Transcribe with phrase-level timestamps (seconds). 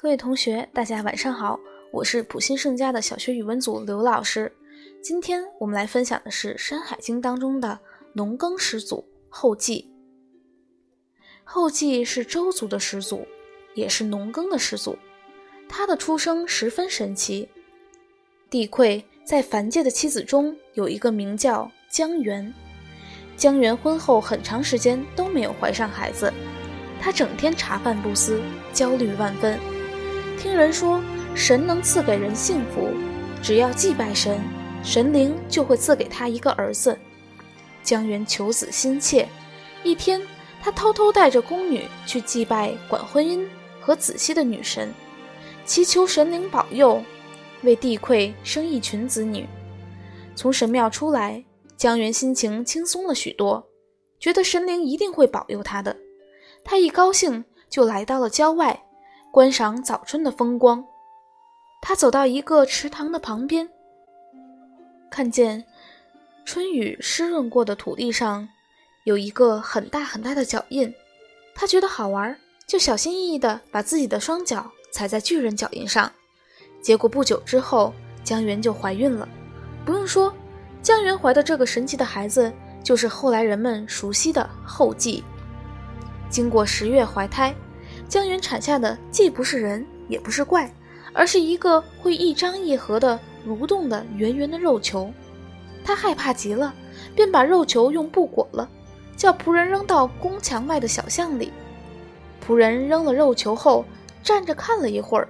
[0.00, 1.58] 各位同学，大家晚上好，
[1.90, 4.52] 我是普新盛家的小学语文组刘老师。
[5.02, 7.76] 今天我们来分享的是《山海经》当中的
[8.12, 9.90] 农耕始祖后稷。
[11.42, 13.26] 后稷是周族的始祖，
[13.74, 14.96] 也是农耕的始祖。
[15.68, 17.48] 他的出生十分神奇。
[18.48, 22.54] 帝喾在凡界的妻子中有一个名叫姜元。
[23.36, 26.32] 姜元婚后很长时间都没有怀上孩子。
[27.00, 28.40] 他整天茶饭不思，
[28.72, 29.58] 焦虑万分。
[30.38, 31.02] 听人说，
[31.34, 32.90] 神能赐给人幸福，
[33.42, 34.40] 只要祭拜神，
[34.84, 36.96] 神灵就会赐给他一个儿子。
[37.82, 39.28] 姜元求子心切，
[39.82, 40.22] 一天，
[40.62, 43.44] 他偷偷带着宫女去祭拜管婚姻
[43.80, 44.94] 和子息的女神，
[45.64, 47.02] 祈求神灵保佑，
[47.62, 49.44] 为帝喾生一群子女。
[50.36, 51.44] 从神庙出来，
[51.76, 53.66] 姜元心情轻松了许多，
[54.20, 55.96] 觉得神灵一定会保佑他的。
[56.62, 58.84] 他一高兴，就来到了郊外，
[59.30, 60.84] 观赏早春的风光。
[61.80, 63.68] 他走到一个池塘的旁边，
[65.10, 65.64] 看见
[66.44, 68.48] 春雨湿润过的土地上
[69.04, 70.92] 有一个很大很大的脚印。
[71.54, 76.10] 他觉得好玩，就小心翼翼地把自己的双脚踩在巨人脚印上。
[76.80, 77.92] 结果不久之后，
[78.24, 79.28] 江源就怀孕了。
[79.84, 80.32] 不用说，
[80.82, 85.22] 江源怀的这个神奇的孩子，就是后来人们熟悉的后稷。
[86.30, 87.54] 经过十月怀胎，
[88.08, 90.72] 江源产下的既不是人，也不是怪，
[91.12, 95.12] 而是一个会一张一合的蠕动的圆圆的肉球。
[95.84, 96.74] 他害怕极了，
[97.14, 98.68] 便把肉球用布裹了，
[99.16, 101.52] 叫仆人扔到宫墙外的小巷里。
[102.46, 103.84] 仆人扔了肉球后，
[104.22, 105.28] 站着看了一会儿，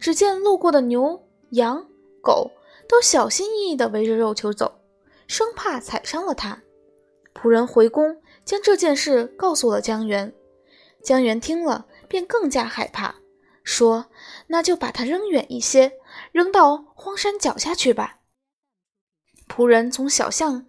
[0.00, 1.86] 只见路过的牛、羊、
[2.20, 2.50] 狗
[2.88, 4.80] 都小心翼翼地围着肉球走，
[5.28, 6.60] 生怕踩伤了它。
[7.32, 8.16] 仆人回宫。
[8.44, 10.32] 将这件事告诉了江源，
[11.02, 13.16] 江源听了便更加害怕，
[13.62, 14.06] 说
[14.48, 15.92] ：“那就把它扔远一些，
[16.32, 18.20] 扔到荒山脚下去吧。”
[19.48, 20.66] 仆人从小巷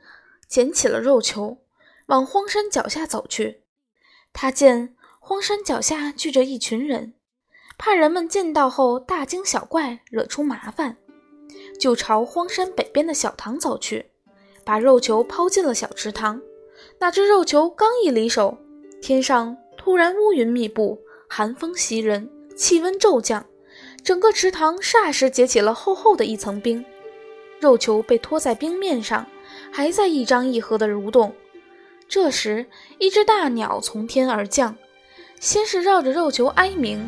[0.47, 1.59] 捡起了肉球，
[2.07, 3.63] 往荒山脚下走去。
[4.31, 7.13] 他见荒山脚下聚着一群人，
[7.77, 10.97] 怕人们见到后大惊小怪，惹出麻烦，
[11.79, 14.11] 就朝荒山北边的小塘走去，
[14.63, 16.41] 把肉球抛进了小池塘。
[16.99, 18.57] 那只肉球刚一离手，
[19.01, 21.01] 天上突然乌云密布，
[21.31, 23.45] 寒风袭人，气温骤降，
[24.03, 26.83] 整个池塘霎时结起了厚厚的一层冰。
[27.59, 29.27] 肉球被拖在冰面上，
[29.71, 31.35] 还在一张一合地蠕动。
[32.07, 32.65] 这时，
[32.97, 34.75] 一只大鸟从天而降，
[35.39, 37.07] 先是绕着肉球哀鸣，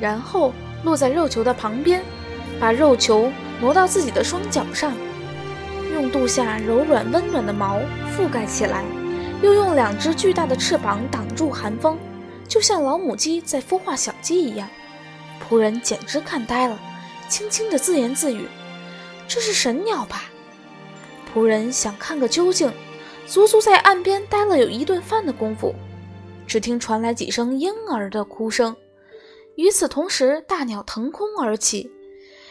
[0.00, 0.52] 然后
[0.82, 2.02] 落在肉球的旁边，
[2.58, 3.30] 把肉球
[3.60, 4.92] 挪到自己的双脚上，
[5.94, 7.78] 用肚下柔软温暖的毛
[8.18, 8.84] 覆盖起来。
[9.40, 11.96] 又用两只巨大的翅膀挡住寒风，
[12.46, 14.68] 就像老母鸡在孵化小鸡一样。
[15.48, 16.78] 仆人简直看呆了，
[17.28, 18.48] 轻轻地自言自语
[19.28, 20.24] ：“这是神鸟吧？”
[21.32, 22.72] 仆人想看个究竟，
[23.26, 25.74] 足足在岸边待了有一顿饭的功夫。
[26.46, 28.74] 只听传来几声婴儿的哭声，
[29.56, 31.90] 与此同时，大鸟腾空而起，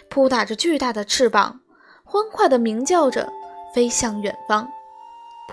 [0.09, 1.61] 扑打着巨大的翅膀，
[2.03, 3.31] 欢快地鸣叫着，
[3.73, 4.67] 飞向远方。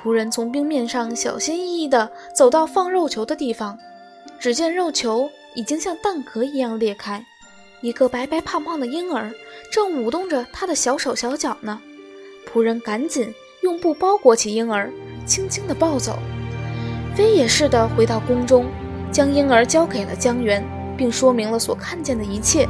[0.02, 3.78] 仆人从冰面上小心翼翼地走到放肉球的地方，
[4.42, 7.24] 只见肉球已经像蛋壳一样裂开，
[7.80, 9.32] 一个白白胖胖的婴儿
[9.70, 11.80] 正舞动着他的小手小脚呢。
[12.44, 13.32] 仆人赶紧
[13.62, 14.90] 用布包裹起婴儿，
[15.24, 16.18] 轻轻地抱走，
[17.14, 18.66] 飞也似的回到宫中，
[19.12, 20.60] 将婴儿交给了江源，
[20.96, 22.68] 并说明了所看见的一切。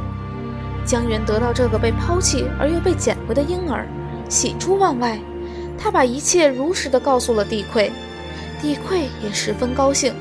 [0.85, 3.87] 江源得到这个被抛弃而又被捡回的婴儿，
[4.29, 5.19] 喜出望外。
[5.75, 7.89] 他把一切如实的告诉了帝喾，
[8.61, 10.13] 帝喾也十分高兴。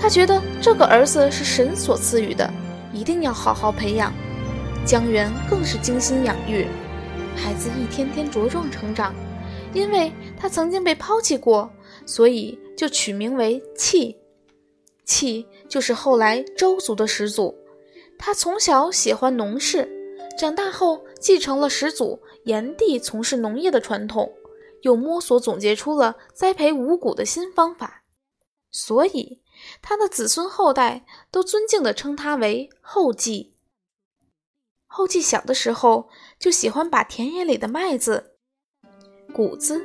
[0.00, 2.50] 他觉得这个儿子是神所赐予的，
[2.92, 4.12] 一定要好好培养。
[4.86, 6.66] 江源更是精心养育，
[7.36, 9.14] 孩子一天天茁壮成长。
[9.72, 11.70] 因为他曾经被抛弃过，
[12.06, 14.16] 所以就取名为契。
[15.04, 17.54] 契就是后来周族的始祖。
[18.18, 19.88] 他从小喜欢农事，
[20.38, 24.32] 长大后继承了始祖炎帝从事农业的传统。
[24.82, 28.02] 又摸索总结出了栽培五谷的新方法，
[28.70, 29.42] 所以
[29.82, 33.52] 他的子孙后代都尊敬地称他为后稷。
[34.86, 36.08] 后稷小的时候
[36.38, 38.32] 就喜欢把田野里的麦子、
[39.32, 39.80] 谷子、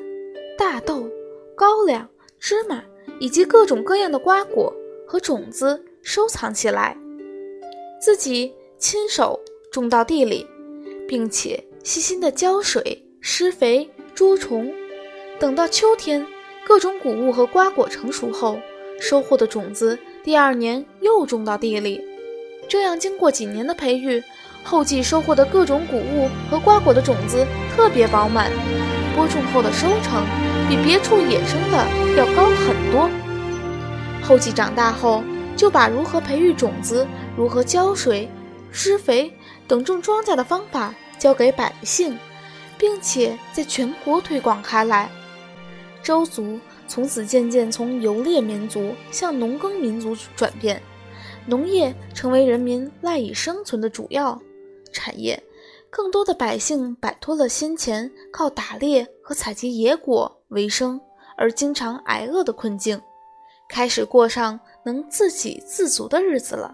[0.57, 1.09] 大豆、
[1.55, 2.83] 高粱、芝麻
[3.19, 4.73] 以及各种各样的瓜果
[5.07, 6.97] 和种子收藏起来，
[8.01, 9.39] 自己亲手
[9.71, 10.47] 种到地里，
[11.07, 14.73] 并且细心地浇水、施肥、捉虫。
[15.39, 16.25] 等到秋天，
[16.65, 18.57] 各种谷物和瓜果成熟后，
[18.99, 22.01] 收获的种子，第二年又种到地里。
[22.67, 24.23] 这样经过几年的培育，
[24.63, 27.45] 后继收获的各种谷物和瓜果的种子
[27.75, 28.51] 特别饱满，
[29.15, 30.25] 播种后的收成
[30.67, 31.85] 比别处野生的
[32.17, 33.09] 要高很多。
[34.23, 35.23] 后继长大后，
[35.55, 37.07] 就把如何培育种子、
[37.37, 38.27] 如何浇水、
[38.71, 39.31] 施肥
[39.67, 42.17] 等种庄稼的方法教给百姓，
[42.79, 45.07] 并且在全国推广开来。
[46.01, 50.81] 周族从此渐渐从游猎民族向农耕民族转变。
[51.47, 54.41] 农业成为人民赖以生存的主要
[54.91, 55.41] 产业，
[55.89, 60.99] 更多的百姓摆脱了先前靠打猎和采集野果为生
[61.37, 62.99] 而经常挨饿的困境，
[63.69, 66.73] 开始过上能自给自足的日子了。